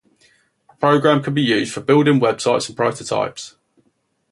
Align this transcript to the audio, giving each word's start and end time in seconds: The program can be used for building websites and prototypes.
The 0.67 0.73
program 0.79 1.21
can 1.21 1.35
be 1.35 1.43
used 1.43 1.71
for 1.71 1.81
building 1.81 2.19
websites 2.19 2.67
and 2.67 2.75
prototypes. 2.75 3.55